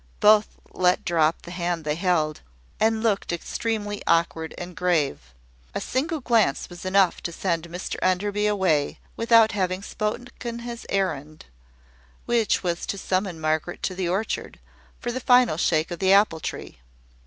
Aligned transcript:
Both 0.19 0.57
let 0.73 1.05
drop 1.05 1.43
the 1.43 1.51
hand 1.51 1.85
they 1.85 1.93
held, 1.93 2.41
and 2.79 3.03
looked 3.03 3.31
extremely 3.31 4.01
awkward 4.07 4.55
and 4.57 4.75
grave. 4.75 5.31
A 5.75 5.79
single 5.79 6.21
glance 6.21 6.71
was 6.71 6.85
enough 6.85 7.21
to 7.21 7.31
send 7.31 7.65
Mr 7.69 7.97
Enderby 8.01 8.47
away, 8.47 8.97
without 9.15 9.51
having 9.51 9.83
spoken 9.83 10.57
his 10.57 10.87
errand, 10.89 11.45
which 12.25 12.63
was 12.63 12.87
to 12.87 12.97
summon 12.97 13.39
Margaret 13.39 13.83
to 13.83 13.93
the 13.93 14.09
orchard, 14.09 14.59
for 14.99 15.11
the 15.11 15.19
final 15.19 15.57
shake 15.57 15.91
of 15.91 15.99
the 15.99 16.13
apple 16.13 16.39
tree. 16.39 16.79